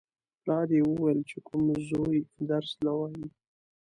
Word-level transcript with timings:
پلار 0.41 0.67
یې 0.75 0.81
ویل: 0.87 1.19
چې 1.29 1.37
کوم 1.47 1.65
زوی 1.89 2.19
درس 2.49 2.71
نه 2.85 2.91
وايي. 2.97 3.25